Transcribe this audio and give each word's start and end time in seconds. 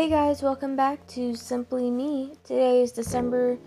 Hey 0.00 0.08
guys, 0.08 0.40
welcome 0.40 0.76
back 0.76 1.06
to 1.08 1.34
Simply 1.34 1.90
Me. 1.90 2.32
Today 2.44 2.82
is 2.82 2.90
December 2.90 3.58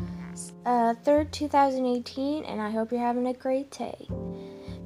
uh, 0.65 0.95
3rd, 1.05 1.29
2018, 1.29 2.43
and 2.45 2.59
I 2.59 2.71
hope 2.71 2.91
you're 2.91 2.99
having 2.99 3.27
a 3.27 3.35
great 3.35 3.69
day. 3.69 4.07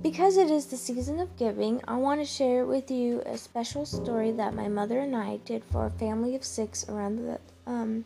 Because 0.02 0.36
it 0.36 0.52
is 0.52 0.66
the 0.66 0.76
season 0.76 1.22
of 1.22 1.38
giving, 1.38 1.80
I 1.88 1.96
want 1.96 2.20
to 2.20 2.26
share 2.26 2.66
with 2.66 2.92
you 2.92 3.24
a 3.26 3.38
special 3.38 3.86
story 3.86 4.34
that 4.34 4.56
my 4.56 4.68
mother 4.68 5.00
and 5.00 5.16
I 5.16 5.38
did 5.46 5.64
for 5.64 5.86
a 5.86 5.92
family 5.92 6.36
of 6.36 6.44
six 6.44 6.90
around 6.90 7.16
the 7.16 7.40
um, 7.66 8.04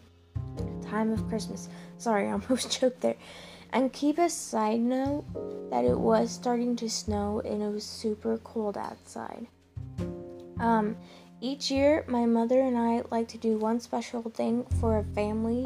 time 0.87 1.11
of 1.11 1.27
Christmas. 1.27 1.67
Sorry, 1.97 2.27
I 2.27 2.33
almost 2.33 2.69
choked 2.69 3.01
there. 3.01 3.17
And 3.73 3.91
keep 3.91 4.19
a 4.19 4.29
side 4.29 4.81
note 4.81 5.25
that 5.71 5.83
it 5.83 5.97
was 5.97 6.29
starting 6.29 6.75
to 6.75 6.87
snow 6.87 7.41
and 7.43 7.63
it 7.63 7.69
was 7.69 7.85
super 7.85 8.37
cold 8.37 8.77
outside. 8.77 9.47
Um, 10.59 10.95
each 11.41 11.71
year, 11.71 12.05
my 12.07 12.27
mother 12.27 12.61
and 12.61 12.77
I 12.77 13.01
like 13.09 13.27
to 13.29 13.37
do 13.37 13.57
one 13.57 13.79
special 13.79 14.21
thing 14.21 14.63
for 14.79 14.99
a 14.99 15.03
family. 15.15 15.65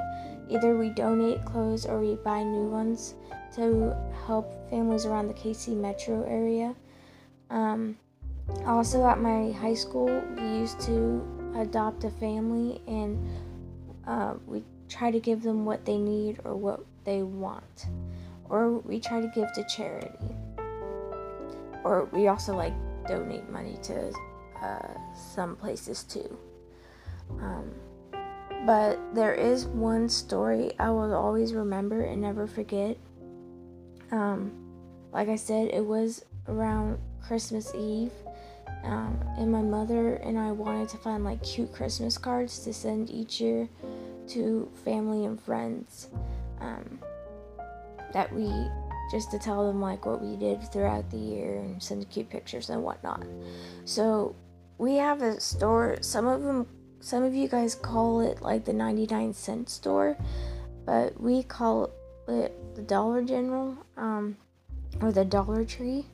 Either 0.50 0.78
we 0.78 0.90
donate 0.90 1.44
clothes 1.44 1.86
or 1.86 2.00
we 2.00 2.16
buy 2.16 2.44
new 2.44 2.68
ones 2.68 3.16
to 3.56 3.94
help 4.26 4.70
families 4.70 5.06
around 5.06 5.28
the 5.28 5.34
KC 5.34 5.76
metro 5.76 6.24
area. 6.24 6.74
Um, 7.50 7.98
also, 8.66 9.06
at 9.06 9.20
my 9.20 9.52
high 9.52 9.74
school, 9.74 10.24
we 10.38 10.44
used 10.44 10.80
to 10.82 11.22
adopt 11.58 12.06
a 12.06 12.10
family 12.10 12.82
and 12.88 13.28
uh, 14.08 14.36
we 14.46 14.64
try 14.88 15.12
to 15.12 15.20
give 15.20 15.44
them 15.44 15.66
what 15.66 15.84
they 15.84 15.98
need 15.98 16.40
or 16.46 16.56
what 16.56 16.86
they 17.04 17.22
want. 17.22 17.88
Or 18.48 18.78
we 18.80 19.02
try 19.02 19.20
to 19.20 19.28
give 19.36 19.52
to 19.54 19.66
charity. 19.66 20.36
Or 21.84 22.08
we 22.14 22.28
also 22.28 22.56
like 22.56 22.74
donate 23.08 23.50
money 23.50 23.78
to 23.84 24.14
uh, 24.62 24.94
some 25.14 25.56
places 25.56 26.04
too. 26.04 26.38
Um, 27.40 27.72
but 28.66 29.00
there 29.14 29.34
is 29.34 29.68
one 29.68 30.10
story 30.10 30.72
I 30.80 30.90
will 30.90 31.14
always 31.14 31.54
remember 31.54 32.02
and 32.02 32.22
never 32.22 32.48
forget. 32.48 32.98
Um, 34.12 34.52
like 35.12 35.30
I 35.30 35.36
said, 35.36 35.70
it 35.70 35.86
was 35.86 36.26
around 36.48 36.98
Christmas 37.26 37.74
Eve, 37.76 38.12
um, 38.84 39.20
and 39.38 39.52
my 39.52 39.62
mother 39.62 40.16
and 40.16 40.38
I 40.38 40.52
wanted 40.52 40.90
to 40.90 40.98
find 40.98 41.24
like 41.24 41.42
cute 41.44 41.74
Christmas 41.74 42.18
cards 42.18 42.60
to 42.60 42.74
send 42.74 43.10
each 43.10 43.40
year 43.40 43.70
to 44.30 44.72
family 44.84 45.26
and 45.26 45.40
friends. 45.40 46.10
Um, 46.60 47.00
that 48.14 48.34
we 48.34 48.50
just 49.12 49.30
to 49.32 49.38
tell 49.38 49.68
them 49.68 49.82
like 49.82 50.06
what 50.06 50.22
we 50.22 50.36
did 50.38 50.62
throughout 50.72 51.10
the 51.12 51.18
year 51.18 51.60
and 51.60 51.84
send 51.84 52.10
cute 52.10 52.30
pictures 52.30 52.70
and 52.70 52.82
whatnot. 52.82 53.24
So 53.84 54.36
we 54.78 54.96
have 54.96 55.22
a 55.22 55.40
store. 55.40 55.98
Some 56.02 56.28
of 56.28 56.42
them, 56.42 56.68
some 57.00 57.24
of 57.24 57.34
you 57.34 57.48
guys 57.48 57.76
call 57.76 58.22
it 58.22 58.42
like 58.42 58.66
the 58.66 58.74
99 58.74 59.34
cent 59.34 59.70
store, 59.70 60.18
but 60.86 61.20
we 61.20 61.44
call 61.44 61.92
it 62.28 62.76
the 62.76 62.82
Dollar 62.82 63.24
General 63.24 63.78
um, 63.98 64.38
or 65.02 65.12
the 65.12 65.26
Dollar 65.26 65.66
Tree. 65.66 66.06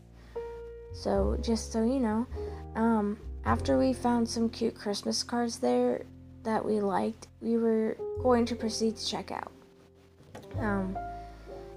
So 0.94 1.38
just 1.42 1.72
so 1.72 1.84
you 1.84 2.00
know, 2.00 2.28
um, 2.76 3.17
after 3.45 3.78
we 3.78 3.94
found 3.94 4.30
some 4.30 4.50
cute 4.50 4.76
Christmas 4.76 5.23
cards 5.23 5.58
there 5.58 6.04
that 6.44 6.64
we 6.64 6.80
liked, 6.80 7.28
we 7.39 7.58
were 7.58 7.98
going 8.22 8.45
to 8.45 8.56
proceed 8.56 8.98
to 8.98 9.06
check 9.06 9.32
out. 9.32 9.52
Um, 10.59 10.98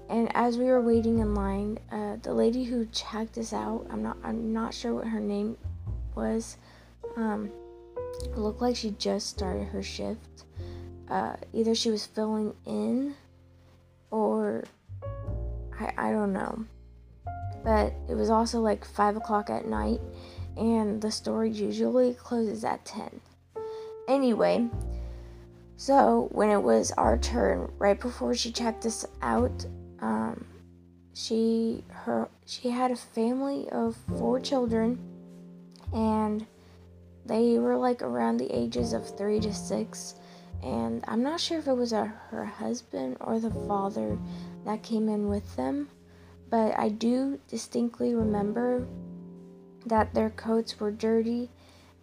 and 0.09 0.29
as 0.35 0.57
we 0.57 0.65
were 0.65 0.81
waiting 0.81 1.19
in 1.19 1.33
line, 1.33 1.79
uh, 1.91 2.17
the 2.21 2.33
lady 2.33 2.63
who 2.63 2.85
checked 2.87 3.37
us 3.37 3.53
out, 3.53 3.87
I'm 3.89 4.03
not, 4.03 4.17
I'm 4.23 4.53
not 4.53 4.73
sure 4.73 4.93
what 4.93 5.07
her 5.07 5.19
name 5.19 5.57
was, 6.13 6.57
um, 7.15 7.51
it 8.23 8.37
looked 8.37 8.61
like 8.61 8.75
she 8.75 8.91
just 8.91 9.27
started 9.27 9.65
her 9.67 9.83
shift. 9.83 10.43
Uh, 11.09 11.35
either 11.53 11.75
she 11.75 11.91
was 11.91 12.05
filling 12.05 12.53
in 12.65 13.15
or 14.11 14.63
I, 15.79 15.93
I 15.97 16.11
don't 16.11 16.33
know. 16.33 16.65
But 17.63 17.93
it 18.09 18.15
was 18.15 18.29
also 18.29 18.59
like 18.59 18.85
5 18.85 19.17
o'clock 19.17 19.49
at 19.49 19.65
night, 19.65 19.99
and 20.55 21.01
the 21.01 21.11
store 21.11 21.45
usually 21.45 22.13
closes 22.13 22.63
at 22.63 22.85
10. 22.85 23.21
Anyway, 24.07 24.67
so 25.77 26.29
when 26.31 26.49
it 26.49 26.61
was 26.61 26.91
our 26.91 27.17
turn, 27.17 27.71
right 27.79 27.99
before 27.99 28.35
she 28.35 28.51
checked 28.51 28.85
us 28.85 29.05
out, 29.21 29.65
um, 29.99 30.45
she 31.13 31.83
her 31.89 32.29
she 32.45 32.69
had 32.69 32.91
a 32.91 32.95
family 32.95 33.67
of 33.69 33.95
four 34.17 34.39
children, 34.39 34.99
and 35.91 36.45
they 37.25 37.57
were 37.57 37.77
like 37.77 38.01
around 38.01 38.37
the 38.37 38.51
ages 38.55 38.93
of 38.93 39.17
three 39.17 39.39
to 39.39 39.53
six, 39.53 40.15
and 40.63 41.03
I'm 41.07 41.23
not 41.23 41.39
sure 41.39 41.59
if 41.59 41.67
it 41.67 41.73
was 41.73 41.93
a, 41.93 42.05
her 42.05 42.45
husband 42.45 43.17
or 43.19 43.39
the 43.39 43.51
father 43.67 44.17
that 44.65 44.83
came 44.83 45.09
in 45.09 45.27
with 45.27 45.55
them, 45.55 45.89
but 46.49 46.77
I 46.77 46.89
do 46.89 47.39
distinctly 47.47 48.13
remember 48.13 48.87
that 49.85 50.13
their 50.13 50.31
coats 50.31 50.79
were 50.79 50.91
dirty 50.91 51.49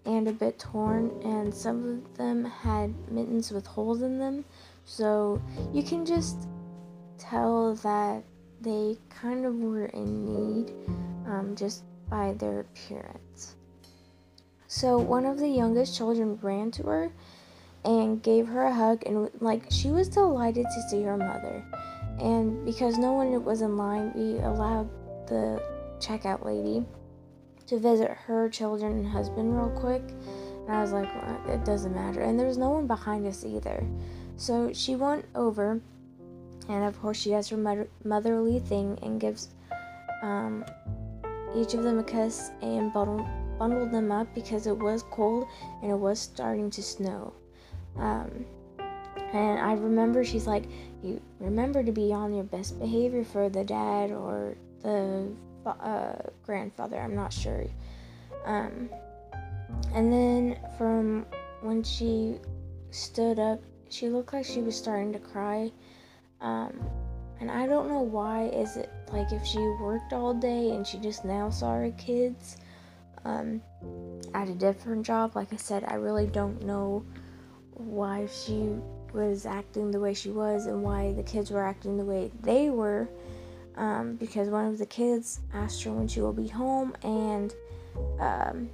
and 0.05 0.27
a 0.27 0.33
bit 0.33 0.59
torn, 0.59 1.11
and 1.25 1.55
some 1.55 1.89
of 1.89 2.17
them 2.17 2.45
had 2.45 2.93
mittens 3.11 3.53
with 3.53 3.67
holes 3.67 4.03
in 4.03 4.19
them, 4.19 4.45
so 4.85 5.41
you 5.73 5.83
can 5.83 6.05
just 6.05 6.49
tell 7.19 7.75
that 7.77 8.25
they 8.61 8.97
kind 9.09 9.45
of 9.45 9.55
were 9.55 9.87
in 9.87 10.25
need 10.25 10.73
um, 11.27 11.55
just 11.57 11.85
by 12.09 12.33
their 12.35 12.61
appearance. 12.61 13.57
So 14.75 14.97
one 14.97 15.27
of 15.27 15.39
the 15.39 15.51
youngest 15.51 15.95
children 15.95 16.39
ran 16.41 16.71
to 16.73 16.85
her 16.85 17.13
and 17.85 18.23
gave 18.23 18.47
her 18.47 18.65
a 18.65 18.73
hug 18.73 19.03
and 19.05 19.29
like 19.39 19.65
she 19.71 19.91
was 19.91 20.09
delighted 20.09 20.65
to 20.65 20.89
see 20.89 21.03
her 21.03 21.19
mother. 21.19 21.63
And 22.19 22.65
because 22.65 22.97
no 22.97 23.13
one 23.13 23.45
was 23.45 23.61
in 23.61 23.77
line, 23.77 24.13
we 24.15 24.39
allowed 24.39 24.89
the 25.27 25.63
checkout 25.99 26.47
lady 26.47 26.87
to 27.67 27.79
visit 27.79 28.13
her 28.13 28.49
children 28.49 28.93
and 28.93 29.07
husband 29.07 29.55
real 29.55 29.69
quick. 29.79 30.03
And 30.67 30.75
I 30.75 30.81
was 30.81 30.93
like, 30.93 31.15
well, 31.17 31.55
it 31.55 31.67
doesn't 31.67 31.95
matter. 31.95 32.23
And 32.23 32.41
there 32.41 32.47
was 32.47 32.57
no 32.57 32.71
one 32.71 32.87
behind 32.87 33.27
us 33.27 33.45
either. 33.45 33.87
So 34.39 34.73
she 34.73 34.97
went 34.97 35.27
over, 35.35 35.83
and 36.71 36.85
of 36.85 36.99
course, 36.99 37.19
she 37.19 37.33
has 37.33 37.47
her 37.51 37.59
mother- 37.59 37.91
motherly 38.05 38.59
thing 38.59 38.99
and 39.03 39.21
gives 39.21 39.49
um, 40.23 40.65
each 41.55 41.75
of 41.75 41.83
them 41.83 41.99
a 41.99 42.05
kiss 42.05 42.51
and 42.63 42.91
bottle 42.91 43.29
bundled 43.63 43.93
them 43.93 44.11
up 44.11 44.27
because 44.35 44.67
it 44.67 44.77
was 44.77 45.05
cold 45.13 45.47
and 45.83 45.93
it 45.93 45.97
was 45.97 46.19
starting 46.19 46.69
to 46.69 46.83
snow. 46.83 47.33
Um, 47.97 48.45
and 49.33 49.61
I 49.61 49.75
remember 49.75 50.25
she's 50.25 50.49
like, 50.49 50.65
you 51.01 51.23
remember 51.39 51.85
to 51.85 51.93
be 51.93 52.13
on 52.13 52.35
your 52.35 52.43
best 52.43 52.81
behavior 52.81 53.23
for 53.23 53.49
the 53.49 53.63
dad 53.63 54.11
or 54.11 54.57
the 54.83 55.31
uh, 55.65 56.15
grandfather. 56.45 56.99
I'm 56.99 57.15
not 57.15 57.33
sure. 57.33 57.65
Um, 58.45 58.91
and 59.95 60.13
then 60.13 60.59
from 60.77 61.25
when 61.61 61.85
she 61.85 62.39
stood 62.91 63.39
up, 63.39 63.61
she 63.91 64.09
looked 64.09 64.33
like 64.33 64.45
she 64.45 64.61
was 64.61 64.77
starting 64.77 65.13
to 65.13 65.21
cry. 65.21 65.71
Um, 66.41 66.81
and 67.39 67.49
I 67.49 67.69
don't 67.69 67.87
know 67.87 68.01
why. 68.01 68.47
Is 68.47 68.77
it 68.77 68.91
like 69.13 69.31
if 69.31 69.47
she 69.47 69.61
worked 69.81 70.13
all 70.13 70.35
day 70.35 70.71
and 70.71 70.85
she 70.85 70.99
just 70.99 71.25
now 71.25 71.49
saw 71.49 71.75
her 71.75 71.93
kids? 71.93 72.57
Um, 73.25 73.63
at 74.35 74.49
a 74.49 74.55
different 74.55 75.05
job. 75.07 75.37
Like 75.37 75.53
I 75.53 75.57
said, 75.57 75.85
I 75.87 75.95
really 75.95 76.27
don't 76.27 76.65
know 76.65 77.05
why 77.75 78.27
she 78.27 78.75
was 79.13 79.47
acting 79.47 79.91
the 79.91 80.01
way 80.01 80.15
she 80.15 80.31
was 80.31 80.67
and 80.67 80.83
why 80.83 81.13
the 81.13 81.23
kids 81.23 81.51
were 81.51 81.65
acting 81.65 81.97
the 81.97 82.05
way 82.05 82.31
they 82.43 82.71
were. 82.71 83.09
Um, 83.77 84.17
because 84.17 84.49
one 84.49 84.67
of 84.67 84.79
the 84.79 84.87
kids 84.87 85.41
asked 85.55 85.83
her 85.85 85.93
when 85.93 86.07
she 86.07 86.21
will 86.21 86.35
be 86.35 86.49
home, 86.49 86.95
and 87.03 87.55
um, 88.21 88.69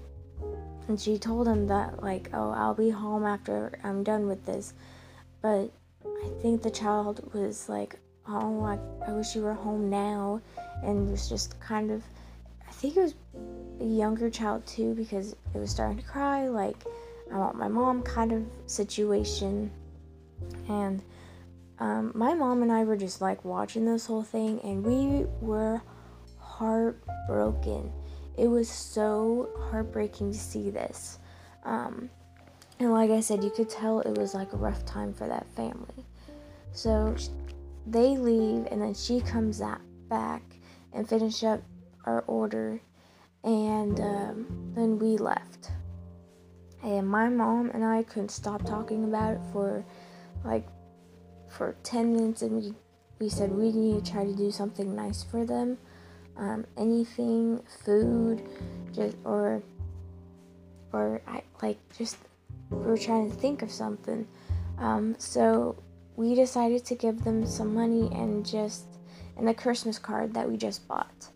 and 0.88 1.00
she 1.00 1.18
told 1.18 1.46
him 1.46 1.68
that 1.68 2.02
like, 2.02 2.30
oh, 2.32 2.50
I'll 2.50 2.74
be 2.74 2.90
home 2.90 3.24
after 3.24 3.78
I'm 3.84 4.02
done 4.02 4.26
with 4.26 4.44
this. 4.44 4.74
But 5.40 5.70
I 6.04 6.30
think 6.42 6.62
the 6.62 6.70
child 6.70 7.32
was 7.32 7.68
like, 7.68 7.96
oh, 8.28 8.64
I, 8.64 8.78
I 9.08 9.12
wish 9.12 9.36
you 9.36 9.42
were 9.42 9.54
home 9.54 9.88
now, 9.88 10.40
and 10.82 11.08
was 11.08 11.28
just 11.28 11.60
kind 11.60 11.92
of, 11.92 12.02
I 12.66 12.72
think 12.72 12.96
it 12.96 13.00
was 13.00 13.14
younger 13.84 14.30
child 14.30 14.66
too 14.66 14.94
because 14.94 15.32
it 15.54 15.58
was 15.58 15.70
starting 15.70 15.98
to 15.98 16.04
cry, 16.04 16.48
like 16.48 16.76
I 17.32 17.38
want 17.38 17.56
my 17.56 17.68
mom 17.68 18.02
kind 18.02 18.32
of 18.32 18.44
situation. 18.66 19.70
And 20.68 21.02
um, 21.78 22.12
my 22.14 22.34
mom 22.34 22.62
and 22.62 22.72
I 22.72 22.84
were 22.84 22.96
just 22.96 23.20
like 23.20 23.44
watching 23.44 23.84
this 23.84 24.06
whole 24.06 24.22
thing, 24.22 24.60
and 24.62 24.84
we 24.84 25.26
were 25.40 25.80
heartbroken. 26.38 27.92
It 28.36 28.46
was 28.46 28.68
so 28.68 29.48
heartbreaking 29.70 30.32
to 30.32 30.38
see 30.38 30.70
this. 30.70 31.18
Um, 31.64 32.10
and 32.78 32.92
like 32.92 33.10
I 33.10 33.20
said, 33.20 33.42
you 33.42 33.50
could 33.50 33.68
tell 33.68 34.00
it 34.00 34.16
was 34.16 34.34
like 34.34 34.52
a 34.52 34.56
rough 34.56 34.84
time 34.84 35.12
for 35.12 35.26
that 35.28 35.46
family. 35.54 36.06
So 36.72 37.16
they 37.86 38.16
leave, 38.16 38.66
and 38.70 38.80
then 38.80 38.94
she 38.94 39.20
comes 39.20 39.60
back 40.08 40.42
and 40.92 41.08
finish 41.08 41.42
up 41.44 41.62
our 42.04 42.22
order 42.26 42.80
and 43.44 44.00
um, 44.00 44.72
then 44.74 44.98
we 44.98 45.16
left. 45.16 45.70
And 46.82 47.08
my 47.08 47.28
mom 47.28 47.70
and 47.74 47.84
I 47.84 48.02
couldn't 48.04 48.30
stop 48.30 48.64
talking 48.64 49.04
about 49.04 49.34
it 49.34 49.40
for 49.52 49.84
like 50.44 50.66
for 51.48 51.76
10 51.82 52.14
minutes 52.14 52.42
and 52.42 52.62
we, 52.62 52.74
we 53.18 53.28
said 53.28 53.50
we 53.50 53.72
need 53.72 54.04
to 54.04 54.12
try 54.12 54.24
to 54.24 54.34
do 54.34 54.50
something 54.50 54.94
nice 54.94 55.22
for 55.22 55.44
them. 55.44 55.78
Um, 56.36 56.66
anything, 56.76 57.60
food, 57.84 58.42
just 58.94 59.16
or 59.24 59.60
or 60.92 61.20
I 61.26 61.42
like 61.60 61.78
just 61.96 62.16
we 62.70 62.78
were 62.78 62.98
trying 62.98 63.30
to 63.30 63.36
think 63.36 63.62
of 63.62 63.72
something. 63.72 64.26
Um, 64.78 65.16
so 65.18 65.82
we 66.16 66.34
decided 66.36 66.84
to 66.86 66.94
give 66.94 67.24
them 67.24 67.44
some 67.44 67.74
money 67.74 68.08
and 68.12 68.46
just 68.46 68.84
and 69.36 69.48
a 69.48 69.54
Christmas 69.54 69.98
card 69.98 70.34
that 70.34 70.48
we 70.48 70.56
just 70.56 70.86
bought. 70.86 71.28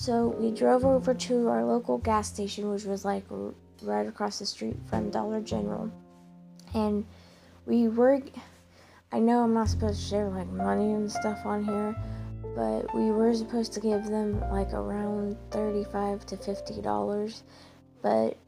So 0.00 0.28
we 0.28 0.52
drove 0.52 0.84
over 0.84 1.12
to 1.12 1.48
our 1.48 1.64
local 1.64 1.98
gas 1.98 2.28
station, 2.28 2.70
which 2.70 2.84
was 2.84 3.04
like 3.04 3.24
right 3.82 4.06
across 4.06 4.38
the 4.38 4.46
street 4.46 4.76
from 4.86 5.10
Dollar 5.10 5.40
General, 5.40 5.90
and 6.72 7.04
we 7.66 7.88
were. 7.88 8.22
I 9.10 9.18
know 9.18 9.42
I'm 9.42 9.54
not 9.54 9.68
supposed 9.68 10.00
to 10.00 10.08
share 10.08 10.28
like 10.28 10.46
money 10.50 10.92
and 10.92 11.10
stuff 11.10 11.44
on 11.44 11.64
here, 11.64 11.96
but 12.54 12.94
we 12.94 13.10
were 13.10 13.34
supposed 13.34 13.72
to 13.72 13.80
give 13.80 14.04
them 14.04 14.40
like 14.52 14.72
around 14.72 15.36
35 15.50 16.24
to 16.26 16.36
50 16.36 16.80
dollars, 16.80 17.42
but 18.00 18.38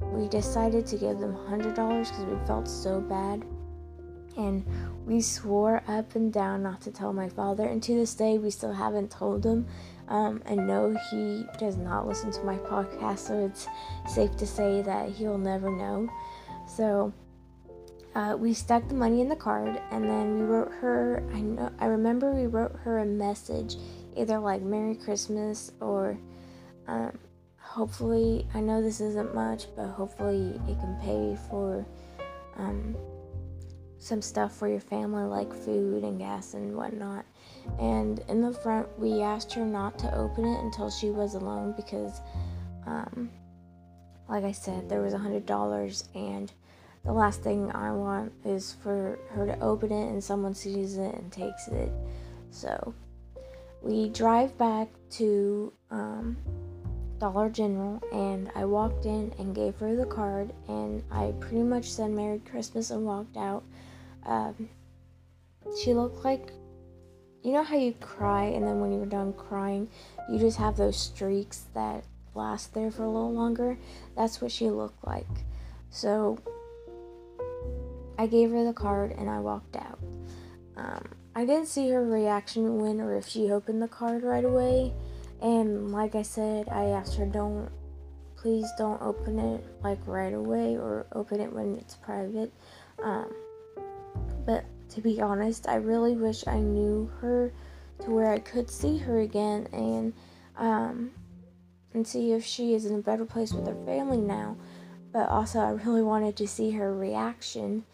we 0.00 0.26
decided 0.26 0.86
to 0.86 0.96
give 0.96 1.20
them 1.20 1.34
$100 1.34 1.76
because 1.76 2.24
we 2.24 2.46
felt 2.48 2.66
so 2.66 3.00
bad. 3.00 3.44
And 4.36 4.64
we 5.06 5.20
swore 5.20 5.82
up 5.86 6.14
and 6.14 6.32
down 6.32 6.62
not 6.62 6.80
to 6.82 6.90
tell 6.90 7.12
my 7.12 7.28
father. 7.28 7.64
And 7.64 7.82
to 7.82 7.94
this 7.94 8.14
day, 8.14 8.38
we 8.38 8.50
still 8.50 8.72
haven't 8.72 9.10
told 9.10 9.44
him. 9.44 9.66
Um, 10.10 10.42
and 10.46 10.66
no, 10.66 10.96
he 11.10 11.46
does 11.58 11.76
not 11.76 12.06
listen 12.06 12.32
to 12.32 12.42
my 12.42 12.56
podcast, 12.56 13.20
so 13.20 13.46
it's 13.46 13.66
safe 14.12 14.36
to 14.36 14.46
say 14.46 14.82
that 14.82 15.08
he'll 15.08 15.38
never 15.38 15.70
know. 15.70 16.10
So 16.66 17.12
uh, 18.14 18.36
we 18.38 18.52
stuck 18.52 18.86
the 18.88 18.94
money 18.94 19.20
in 19.20 19.28
the 19.28 19.36
card, 19.36 19.80
and 19.92 20.10
then 20.10 20.40
we 20.40 20.44
wrote 20.44 20.72
her. 20.72 21.22
I 21.32 21.40
know. 21.40 21.70
I 21.78 21.86
remember 21.86 22.32
we 22.32 22.46
wrote 22.46 22.74
her 22.82 22.98
a 22.98 23.06
message, 23.06 23.76
either 24.16 24.38
like 24.40 24.62
"Merry 24.62 24.96
Christmas" 24.96 25.70
or 25.80 26.18
um, 26.88 27.16
hopefully, 27.58 28.48
I 28.52 28.60
know 28.60 28.82
this 28.82 29.00
isn't 29.00 29.32
much, 29.32 29.66
but 29.76 29.86
hopefully 29.86 30.60
it 30.68 30.78
can 30.80 30.98
pay 31.00 31.38
for 31.48 31.86
um, 32.56 32.96
some 34.00 34.20
stuff 34.20 34.56
for 34.56 34.66
your 34.66 34.80
family, 34.80 35.22
like 35.22 35.52
food 35.52 36.02
and 36.02 36.18
gas 36.18 36.54
and 36.54 36.74
whatnot. 36.74 37.24
And 37.78 38.18
in 38.28 38.40
the 38.40 38.52
front, 38.52 38.88
we 38.98 39.22
asked 39.22 39.52
her 39.52 39.64
not 39.64 39.98
to 40.00 40.12
open 40.14 40.44
it 40.44 40.60
until 40.60 40.90
she 40.90 41.10
was 41.10 41.34
alone 41.34 41.74
because, 41.76 42.20
um, 42.86 43.30
like 44.28 44.42
I 44.42 44.52
said, 44.52 44.88
there 44.88 45.02
was 45.02 45.12
a 45.12 45.18
hundred 45.18 45.46
dollars, 45.46 46.08
and 46.14 46.50
the 47.04 47.12
last 47.12 47.42
thing 47.42 47.70
I 47.72 47.92
want 47.92 48.32
is 48.44 48.76
for 48.82 49.18
her 49.30 49.46
to 49.46 49.58
open 49.60 49.92
it 49.92 50.08
and 50.08 50.22
someone 50.22 50.54
sees 50.54 50.96
it 50.96 51.14
and 51.14 51.32
takes 51.32 51.68
it. 51.68 51.90
So 52.50 52.94
we 53.82 54.08
drive 54.10 54.56
back 54.58 54.88
to 55.12 55.72
um, 55.90 56.36
Dollar 57.18 57.48
General 57.48 58.02
and 58.12 58.50
I 58.54 58.64
walked 58.64 59.06
in 59.06 59.32
and 59.38 59.54
gave 59.54 59.76
her 59.76 59.96
the 59.96 60.06
card 60.06 60.52
and 60.68 61.02
I 61.10 61.32
pretty 61.40 61.62
much 61.62 61.90
said 61.90 62.10
Merry 62.10 62.40
Christmas 62.40 62.90
and 62.90 63.04
walked 63.04 63.36
out. 63.36 63.62
Um, 64.24 64.68
she 65.82 65.94
looked 65.94 66.24
like 66.24 66.52
you 67.42 67.52
know 67.52 67.62
how 67.62 67.76
you 67.76 67.94
cry 67.94 68.44
and 68.44 68.66
then 68.66 68.80
when 68.80 68.92
you're 68.92 69.06
done 69.06 69.32
crying 69.32 69.88
you 70.28 70.38
just 70.38 70.58
have 70.58 70.76
those 70.76 70.98
streaks 70.98 71.64
that 71.72 72.04
last 72.34 72.74
there 72.74 72.90
for 72.90 73.04
a 73.04 73.08
little 73.08 73.32
longer? 73.32 73.78
That's 74.16 74.40
what 74.40 74.52
she 74.52 74.70
looked 74.70 75.06
like. 75.06 75.26
So 75.90 76.38
i 78.18 78.26
gave 78.26 78.50
her 78.50 78.64
the 78.64 78.72
card 78.72 79.12
and 79.12 79.28
i 79.30 79.38
walked 79.38 79.76
out. 79.76 79.98
Um, 80.76 81.08
i 81.34 81.44
didn't 81.44 81.66
see 81.66 81.90
her 81.90 82.04
reaction 82.04 82.78
when 82.80 83.00
or 83.00 83.14
if 83.14 83.26
she 83.26 83.50
opened 83.50 83.82
the 83.82 83.88
card 83.88 84.22
right 84.22 84.44
away. 84.44 84.92
And 85.42 85.90
like 85.90 86.14
I 86.14 86.22
said, 86.22 86.68
I 86.68 86.84
asked 86.86 87.16
her, 87.16 87.24
don't, 87.24 87.70
please 88.36 88.68
don't 88.76 89.00
open 89.00 89.38
it 89.38 89.64
like 89.82 89.98
right 90.06 90.34
away 90.34 90.76
or 90.76 91.06
open 91.12 91.40
it 91.40 91.52
when 91.52 91.76
it's 91.76 91.94
private. 91.96 92.52
Um, 93.02 93.32
but 94.50 94.64
to 94.88 95.00
be 95.00 95.20
honest, 95.20 95.68
I 95.68 95.76
really 95.76 96.16
wish 96.16 96.44
I 96.48 96.58
knew 96.58 97.08
her 97.20 97.52
to 98.02 98.10
where 98.10 98.32
I 98.32 98.40
could 98.40 98.68
see 98.68 98.98
her 98.98 99.20
again 99.20 99.68
and, 99.72 100.12
um, 100.56 101.12
and 101.94 102.04
see 102.04 102.32
if 102.32 102.44
she 102.44 102.74
is 102.74 102.84
in 102.84 102.96
a 102.96 103.02
better 103.02 103.24
place 103.24 103.52
with 103.52 103.68
her 103.68 103.84
family 103.86 104.18
now. 104.18 104.56
But 105.12 105.28
also, 105.28 105.60
I 105.60 105.70
really 105.70 106.02
wanted 106.02 106.36
to 106.36 106.48
see 106.48 106.72
her 106.72 106.92
reaction. 106.92 107.84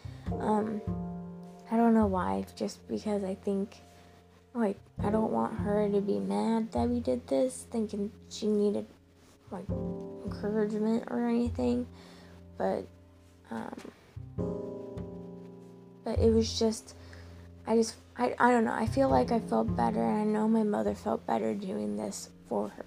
Um, 0.40 0.80
I 1.70 1.76
don't 1.76 1.92
know 1.92 2.06
why, 2.06 2.46
just 2.56 2.86
because 2.88 3.22
I 3.22 3.34
think 3.34 3.76
like, 4.54 4.78
I 5.04 5.10
don't 5.10 5.32
want 5.32 5.52
her 5.58 5.90
to 5.90 6.00
be 6.00 6.18
mad 6.18 6.72
that 6.72 6.88
we 6.88 7.00
did 7.00 7.26
this, 7.26 7.66
thinking 7.70 8.10
she 8.30 8.46
needed, 8.46 8.86
like, 9.50 9.68
encouragement 10.24 11.04
or 11.10 11.28
anything. 11.28 11.86
But, 12.56 12.86
um, 13.50 14.75
but 16.06 16.20
it 16.20 16.32
was 16.32 16.56
just, 16.56 16.94
I 17.66 17.74
just, 17.74 17.96
I, 18.16 18.32
I 18.38 18.52
don't 18.52 18.64
know. 18.64 18.72
I 18.72 18.86
feel 18.86 19.08
like 19.08 19.32
I 19.32 19.40
felt 19.40 19.76
better, 19.76 20.02
and 20.02 20.20
I 20.20 20.24
know 20.24 20.46
my 20.46 20.62
mother 20.62 20.94
felt 20.94 21.26
better 21.26 21.52
doing 21.52 21.96
this 21.96 22.30
for 22.48 22.68
her. 22.68 22.84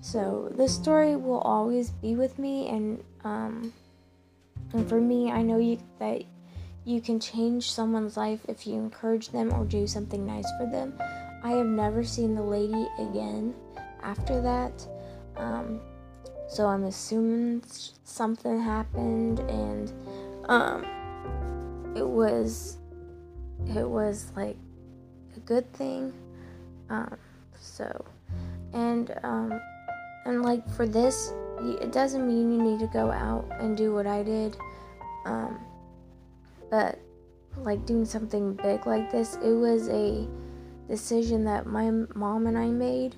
So 0.00 0.52
this 0.52 0.74
story 0.74 1.14
will 1.14 1.38
always 1.38 1.90
be 1.90 2.16
with 2.16 2.36
me, 2.40 2.68
and 2.68 3.04
um, 3.22 3.72
and 4.72 4.86
for 4.88 5.00
me, 5.00 5.30
I 5.30 5.42
know 5.42 5.58
you 5.58 5.78
that 6.00 6.24
you 6.84 7.00
can 7.00 7.20
change 7.20 7.70
someone's 7.70 8.16
life 8.16 8.40
if 8.48 8.66
you 8.66 8.74
encourage 8.74 9.28
them 9.28 9.54
or 9.54 9.64
do 9.64 9.86
something 9.86 10.26
nice 10.26 10.50
for 10.58 10.66
them. 10.66 10.92
I 11.44 11.52
have 11.52 11.66
never 11.66 12.02
seen 12.02 12.34
the 12.34 12.42
lady 12.42 12.88
again 12.98 13.54
after 14.02 14.40
that. 14.42 14.86
Um, 15.36 15.80
so 16.48 16.66
I'm 16.66 16.84
assuming 16.84 17.62
something 18.04 18.60
happened 18.60 19.38
and 19.38 19.92
um, 20.46 20.84
it 21.94 22.06
was 22.06 22.78
it 23.66 23.88
was 23.88 24.30
like 24.36 24.56
a 25.36 25.40
good 25.40 25.70
thing. 25.72 26.12
Um, 26.90 27.16
so 27.58 28.04
and 28.72 29.14
um, 29.22 29.60
and 30.26 30.42
like 30.42 30.68
for 30.70 30.86
this, 30.86 31.32
it 31.60 31.92
doesn't 31.92 32.26
mean 32.26 32.52
you 32.52 32.62
need 32.62 32.80
to 32.80 32.86
go 32.88 33.10
out 33.10 33.46
and 33.60 33.76
do 33.76 33.94
what 33.94 34.06
I 34.06 34.22
did. 34.22 34.56
Um, 35.24 35.58
but 36.70 36.98
like 37.58 37.86
doing 37.86 38.04
something 38.04 38.54
big 38.54 38.86
like 38.86 39.10
this, 39.10 39.36
it 39.42 39.52
was 39.52 39.88
a 39.88 40.26
decision 40.88 41.44
that 41.44 41.66
my 41.66 41.90
mom 42.14 42.46
and 42.46 42.58
I 42.58 42.66
made. 42.66 43.16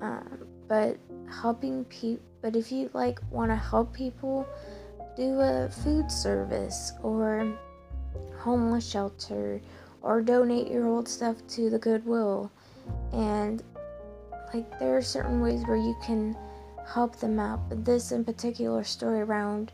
Um, 0.00 0.46
but 0.68 0.96
helping 1.30 1.84
people, 1.86 2.24
but 2.40 2.56
if 2.56 2.72
you 2.72 2.90
like 2.92 3.20
want 3.30 3.50
to 3.50 3.56
help 3.56 3.92
people, 3.92 4.46
do 5.16 5.40
a 5.40 5.68
food 5.68 6.10
service 6.10 6.92
or 7.02 7.58
homeless 8.42 8.88
shelter 8.88 9.60
or 10.02 10.20
donate 10.20 10.68
your 10.68 10.86
old 10.86 11.08
stuff 11.08 11.36
to 11.48 11.70
the 11.70 11.78
Goodwill. 11.78 12.50
And 13.12 13.62
like 14.52 14.78
there 14.78 14.96
are 14.96 15.02
certain 15.02 15.40
ways 15.40 15.62
where 15.66 15.76
you 15.76 15.96
can 16.02 16.36
help 16.86 17.16
them 17.16 17.38
out. 17.38 17.68
But 17.68 17.84
this 17.84 18.12
in 18.12 18.24
particular 18.24 18.84
story 18.84 19.20
around 19.20 19.72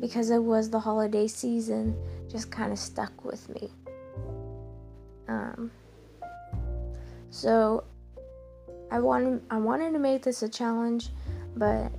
because 0.00 0.30
it 0.30 0.42
was 0.42 0.68
the 0.68 0.80
holiday 0.80 1.28
season 1.28 1.96
just 2.28 2.50
kind 2.50 2.72
of 2.72 2.78
stuck 2.78 3.24
with 3.24 3.48
me. 3.48 3.70
Um, 5.28 5.70
so 7.30 7.84
I 8.90 8.98
wanted 8.98 9.40
I 9.50 9.58
wanted 9.58 9.92
to 9.92 9.98
make 9.98 10.22
this 10.22 10.42
a 10.42 10.48
challenge, 10.48 11.10
but 11.56 11.92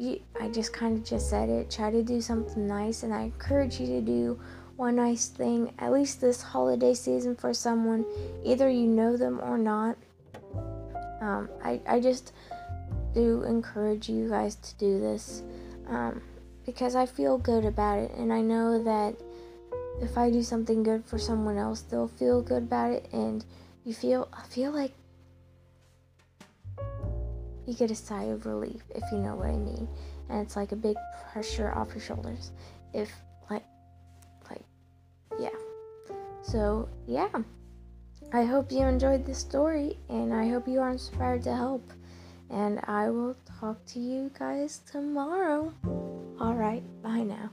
I, 0.00 0.20
I 0.40 0.48
just 0.48 0.72
kind 0.72 0.98
of 0.98 1.04
just 1.04 1.30
said 1.30 1.48
it. 1.48 1.70
Try 1.70 1.90
to 1.90 2.02
do 2.02 2.20
something 2.20 2.66
nice, 2.66 3.02
and 3.04 3.14
I 3.14 3.22
encourage 3.22 3.80
you 3.80 3.86
to 3.86 4.00
do 4.00 4.40
one 4.76 4.96
nice 4.96 5.28
thing 5.28 5.72
at 5.78 5.92
least 5.92 6.20
this 6.20 6.42
holiday 6.42 6.94
season 6.94 7.36
for 7.36 7.54
someone, 7.54 8.04
either 8.44 8.68
you 8.68 8.86
know 8.86 9.16
them 9.16 9.40
or 9.42 9.58
not. 9.58 9.96
Um, 11.20 11.48
I 11.62 11.80
I 11.86 12.00
just 12.00 12.32
do 13.14 13.42
encourage 13.44 14.08
you 14.08 14.28
guys 14.28 14.56
to 14.56 14.74
do 14.74 15.00
this 15.00 15.42
um, 15.88 16.20
because 16.66 16.96
I 16.96 17.06
feel 17.06 17.38
good 17.38 17.64
about 17.64 17.98
it, 17.98 18.10
and 18.12 18.32
I 18.32 18.40
know 18.40 18.82
that 18.82 19.14
if 20.00 20.18
I 20.18 20.30
do 20.30 20.42
something 20.42 20.82
good 20.82 21.04
for 21.04 21.18
someone 21.18 21.56
else, 21.56 21.82
they'll 21.82 22.08
feel 22.08 22.42
good 22.42 22.64
about 22.64 22.92
it, 22.92 23.08
and 23.12 23.44
you 23.84 23.94
feel 23.94 24.28
I 24.32 24.42
feel 24.42 24.72
like 24.72 24.92
you 27.66 27.74
get 27.74 27.90
a 27.90 27.94
sigh 27.94 28.24
of 28.24 28.44
relief 28.44 28.82
if 28.94 29.04
you 29.12 29.18
know 29.18 29.36
what 29.36 29.48
I 29.48 29.56
mean, 29.56 29.88
and 30.28 30.42
it's 30.42 30.56
like 30.56 30.72
a 30.72 30.76
big 30.76 30.96
pressure 31.32 31.72
off 31.72 31.90
your 31.90 32.00
shoulders. 32.00 32.50
If 32.92 33.10
like 33.50 33.64
so 36.54 36.88
yeah. 37.08 37.42
I 38.32 38.44
hope 38.44 38.70
you 38.70 38.86
enjoyed 38.86 39.26
this 39.26 39.38
story, 39.38 39.98
and 40.08 40.32
I 40.32 40.48
hope 40.48 40.68
you 40.68 40.78
are 40.78 40.90
inspired 40.90 41.42
to 41.44 41.54
help. 41.54 41.92
And 42.48 42.78
I 42.84 43.10
will 43.10 43.34
talk 43.58 43.84
to 43.86 43.98
you 43.98 44.30
guys 44.38 44.80
tomorrow. 44.90 45.74
Alright, 46.40 46.84
bye 47.02 47.22
now. 47.22 47.50